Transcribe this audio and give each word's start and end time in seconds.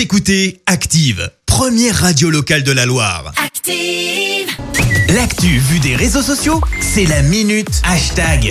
Vous 0.00 0.04
écoutez 0.04 0.62
Active, 0.64 1.30
première 1.44 1.94
radio 1.94 2.30
locale 2.30 2.62
de 2.62 2.72
la 2.72 2.86
Loire. 2.86 3.32
Active. 3.44 4.48
L'actu 5.14 5.58
vue 5.58 5.78
des 5.78 5.94
réseaux 5.94 6.22
sociaux, 6.22 6.58
c'est 6.80 7.04
la 7.04 7.20
minute 7.20 7.82
hashtag. 7.84 8.50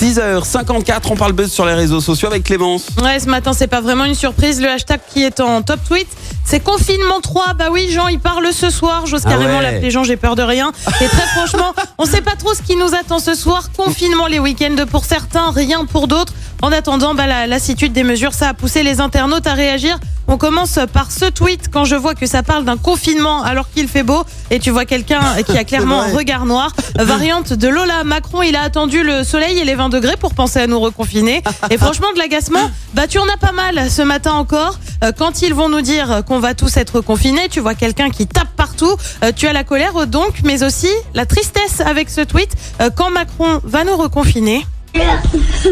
6h54, 0.00 1.02
on 1.10 1.16
parle 1.16 1.32
buzz 1.32 1.52
sur 1.52 1.66
les 1.66 1.74
réseaux 1.74 2.00
sociaux 2.00 2.28
avec 2.28 2.44
Clémence. 2.44 2.86
Ouais, 3.02 3.20
ce 3.20 3.26
matin, 3.26 3.52
c'est 3.52 3.66
pas 3.66 3.82
vraiment 3.82 4.06
une 4.06 4.14
surprise. 4.14 4.58
Le 4.58 4.70
hashtag 4.70 5.00
qui 5.12 5.22
est 5.22 5.38
en 5.40 5.60
top 5.60 5.80
tweet, 5.86 6.08
c'est 6.46 6.60
confinement 6.60 7.20
3. 7.20 7.52
Bah 7.52 7.66
oui, 7.70 7.90
Jean, 7.90 8.08
il 8.08 8.18
parle 8.18 8.50
ce 8.50 8.70
soir. 8.70 9.04
J'ose 9.04 9.24
Ah 9.26 9.32
carrément 9.32 9.58
ouais. 9.58 9.64
l'appeler 9.64 9.90
Jean, 9.90 10.02
j'ai 10.02 10.16
peur 10.16 10.34
de 10.34 10.42
rien. 10.42 10.72
Et 11.02 11.08
très 11.08 11.26
franchement, 11.26 11.74
on 11.98 12.06
sait 12.06 12.22
pas 12.22 12.36
trop 12.36 12.54
ce 12.54 12.62
qui 12.62 12.76
nous 12.76 12.94
attend 12.94 13.18
ce 13.18 13.34
soir. 13.34 13.68
Confinement 13.76 14.28
les 14.28 14.38
week-ends 14.38 14.86
pour 14.90 15.04
certains, 15.04 15.50
rien 15.50 15.84
pour 15.84 16.08
d'autres. 16.08 16.32
En 16.62 16.72
attendant, 16.72 17.14
bah, 17.14 17.26
la 17.26 17.46
lassitude 17.46 17.92
des 17.92 18.04
mesures, 18.04 18.32
ça 18.32 18.48
a 18.48 18.54
poussé 18.54 18.82
les 18.82 19.02
internautes 19.02 19.46
à 19.46 19.52
réagir. 19.52 19.98
On 20.26 20.38
commence 20.38 20.78
par 20.92 21.12
ce 21.12 21.26
tweet 21.26 21.68
quand 21.70 21.84
je 21.84 21.96
vois 21.96 22.14
que 22.14 22.26
ça 22.26 22.42
parle 22.42 22.64
d'un 22.64 22.76
confinement 22.76 23.42
alors 23.42 23.68
qu'il 23.70 23.88
fait 23.88 24.02
beau 24.02 24.24
et 24.50 24.58
tu 24.58 24.70
vois 24.70 24.84
quelqu'un 24.86 25.20
qui 25.46 25.56
a 25.58 25.64
clairement 25.70 26.00
un 26.00 26.12
regard 26.14 26.46
noir. 26.46 26.72
Variante 26.98 27.52
de 27.52 27.68
Lola 27.68 28.04
Macron, 28.04 28.42
il 28.42 28.56
a 28.56 28.62
attendu 28.62 29.02
le 29.02 29.22
soleil 29.24 29.58
et 29.58 29.64
les 29.64 29.74
20 29.74 29.90
degrés 29.90 30.16
pour 30.16 30.34
penser 30.34 30.60
à 30.60 30.66
nous 30.66 30.80
reconfiner. 30.80 31.42
Et 31.70 31.76
franchement, 31.78 32.08
de 32.14 32.18
l'agacement, 32.18 32.70
bah 32.94 33.06
tu 33.06 33.18
en 33.18 33.24
as 33.28 33.36
pas 33.36 33.52
mal 33.52 33.90
ce 33.90 34.02
matin 34.02 34.32
encore. 34.32 34.78
Euh, 35.02 35.12
Quand 35.16 35.42
ils 35.42 35.52
vont 35.54 35.68
nous 35.68 35.82
dire 35.82 36.22
qu'on 36.26 36.38
va 36.40 36.54
tous 36.54 36.76
être 36.76 37.00
confinés, 37.00 37.48
tu 37.50 37.60
vois 37.60 37.74
quelqu'un 37.74 38.10
qui 38.10 38.26
tape 38.26 38.48
partout. 38.56 38.96
Euh, 39.22 39.32
Tu 39.34 39.46
as 39.46 39.52
la 39.52 39.64
colère 39.64 40.06
donc, 40.06 40.40
mais 40.44 40.62
aussi 40.64 40.88
la 41.14 41.26
tristesse 41.26 41.80
avec 41.80 42.08
ce 42.10 42.22
tweet. 42.22 42.50
Euh, 42.80 42.90
Quand 42.94 43.10
Macron 43.10 43.60
va 43.64 43.84
nous 43.84 43.96
reconfiner. 43.96 44.66
Pleure, 44.94 45.20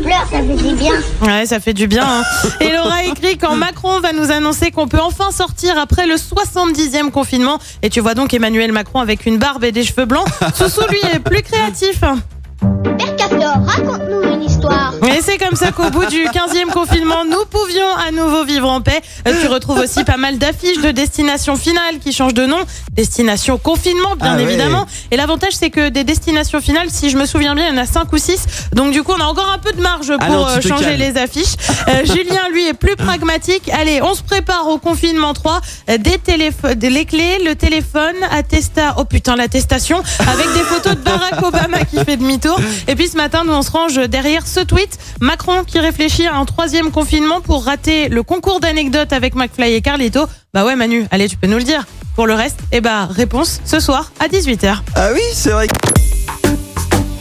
pleure, 0.03 0.27
ça 0.31 0.39
fait 0.43 0.57
du 0.69 0.75
bien. 0.75 0.93
Ouais, 1.23 1.47
ça 1.47 1.61
fait 1.61 1.73
du 1.75 1.87
bien. 1.87 2.05
hein. 2.05 2.23
Et 2.61 2.73
Laura 2.73 3.05
écrit 3.05 3.39
quand 3.39 3.55
Macron 3.55 4.01
va 4.01 4.13
nous 4.13 4.33
annoncer 4.33 4.71
qu'on 4.73 4.89
peut 4.89 4.99
enfin 5.01 5.31
sortir 5.31 5.79
après 5.79 6.07
le 6.07 6.17
70e 6.17 7.11
confinement. 7.11 7.59
Et 7.83 7.89
tu 7.91 8.01
vois 8.01 8.15
donc 8.15 8.35
Emmanuel 8.35 8.73
Macron 8.73 8.99
avec 9.01 9.25
une 9.27 9.39
barbe 9.39 9.63
et 9.63 9.71
des 9.73 9.85
cheveux 9.85 10.07
blancs. 10.07 10.27
Soussou, 10.55 10.83
lui, 10.91 10.99
est 11.15 11.21
plus 11.21 11.43
créatif. 11.43 12.01
Père 12.01 13.17
Castor, 13.17 13.55
raconte-nous 13.67 14.23
une 14.35 14.43
histoire. 14.43 14.82
Et 15.09 15.21
c'est 15.21 15.37
comme 15.39 15.57
ça 15.57 15.73
qu'au 15.73 15.91
bout 15.91 16.07
du 16.07 16.25
15e 16.25 16.71
confinement, 16.73 17.25
nous 17.25 17.45
pouvions 17.51 17.93
à 18.07 18.13
nouveau 18.13 18.45
vivre 18.45 18.69
en 18.71 18.81
paix. 18.81 19.01
Euh, 19.27 19.33
Tu 19.41 19.49
retrouves 19.49 19.79
aussi 19.81 20.05
pas 20.05 20.17
mal 20.17 20.39
d'affiches 20.39 20.81
de 20.81 20.91
destination 20.93 21.57
finale 21.57 21.99
qui 21.99 22.13
changent 22.13 22.35
de 22.35 22.47
nom. 22.47 22.59
Destination 22.93 23.59
confinement, 23.59 24.15
bien 24.17 24.37
Ah 24.39 24.41
évidemment. 24.41 24.87
Et 25.11 25.17
l'avantage, 25.17 25.55
c'est 25.55 25.71
que 25.71 25.89
des 25.89 26.05
destinations 26.05 26.61
finales, 26.61 26.89
si 26.91 27.11
je 27.11 27.17
me 27.17 27.27
souviens 27.27 27.55
bien, 27.55 27.67
il 27.69 27.75
y 27.75 27.79
en 27.79 27.83
a 27.83 27.87
5 27.87 28.13
ou 28.13 28.19
6. 28.19 28.45
Donc 28.75 28.93
du 28.93 29.03
coup, 29.03 29.13
on 29.17 29.21
a 29.21 29.25
encore 29.25 29.51
un 29.53 29.59
peu 29.59 29.73
de 29.73 29.81
marge 29.81 30.07
pour 30.17 30.23
Alors, 30.23 30.49
euh, 30.49 30.61
changer 30.61 30.97
les 30.97 31.17
affiches. 31.17 31.55
Euh, 31.89 32.05
Julien, 32.05 32.49
lui, 32.53 32.69
est 32.69 32.75
plus 32.75 32.95
pragmatique. 32.97 33.71
Allez, 33.73 34.01
on 34.03 34.15
se 34.15 34.23
prépare 34.23 34.69
au 34.69 34.79
confinement 34.79 35.33
3. 35.33 35.61
Euh, 35.91 35.99
Des 35.99 36.19
téléphones, 36.19 36.79
les 36.81 37.05
clés, 37.07 37.39
le 37.45 37.57
téléphone, 37.57 38.15
attesta, 38.31 38.95
oh 38.99 39.05
putain, 39.05 39.35
l'attestation, 39.37 40.01
avec 40.29 40.47
des 40.53 40.61
photos 40.61 40.95
de 40.95 41.01
Barack 41.01 41.43
Obama 41.43 41.85
qui 41.85 41.97
fait 42.05 42.17
demi-tour. 42.17 42.59
Et 42.87 42.95
puis 42.95 43.09
ce 43.09 43.17
matin, 43.17 43.43
nous, 43.45 43.53
on 43.53 43.63
se 43.63 43.71
range 43.71 43.97
derrière 44.09 44.47
ce 44.47 44.61
tweet. 44.61 44.91
Macron 45.21 45.65
qui 45.65 45.79
réfléchit 45.79 46.27
à 46.27 46.35
un 46.35 46.45
troisième 46.45 46.91
confinement 46.91 47.41
pour 47.41 47.65
rater 47.65 48.09
le 48.09 48.23
concours 48.23 48.61
d'anecdotes 48.61 49.13
avec 49.13 49.35
McFly 49.35 49.75
et 49.75 49.81
Carlito. 49.81 50.27
Bah 50.55 50.65
ouais, 50.65 50.77
Manu, 50.77 51.07
allez, 51.11 51.29
tu 51.29 51.37
peux 51.37 51.47
nous 51.47 51.59
le 51.59 51.65
dire. 51.65 51.87
Pour 52.15 52.27
le 52.27 52.35
reste, 52.35 52.61
eh 52.73 52.81
bah, 52.81 53.07
réponse 53.07 53.61
ce 53.65 53.81
soir 53.81 54.13
à 54.21 54.29
18h. 54.29 54.79
Ah 54.95 55.09
oui, 55.15 55.23
c'est 55.33 55.51
vrai. 55.51 55.67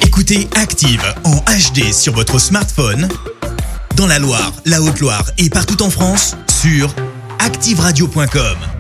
Écoutez 0.02 0.48
Active 0.56 1.04
en 1.24 1.38
HD 1.38 1.94
sur 1.94 2.14
votre 2.14 2.40
smartphone, 2.40 3.08
dans 3.96 4.08
la 4.08 4.20
Loire, 4.20 4.52
la 4.66 4.82
Haute-Loire 4.82 5.24
et 5.38 5.50
partout 5.50 5.82
en 5.82 5.90
France, 5.90 6.36
sur 6.50 6.94
activeradio.com. 7.40 8.71